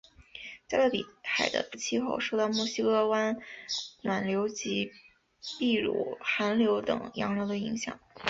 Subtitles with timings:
[0.67, 3.37] 加勒比海的气候受到墨西哥湾
[4.01, 4.91] 暖流及
[5.59, 7.99] 秘鲁寒流等洋流的影响。